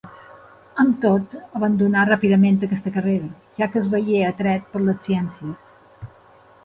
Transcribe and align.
Amb 0.83 0.95
tot 1.03 1.35
abandonà 1.59 2.05
ràpidament 2.09 2.57
aquesta 2.67 2.95
carrera, 2.97 3.29
ja 3.59 3.69
que 3.75 3.79
es 3.83 3.93
veié 3.95 4.25
atret 4.31 4.67
per 4.73 4.83
les 4.87 5.07
ciències. 5.11 6.19